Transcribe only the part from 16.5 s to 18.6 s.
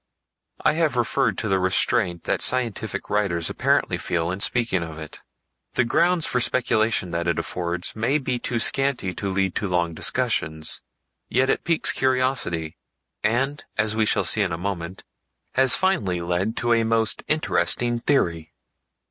to a most interesting theory.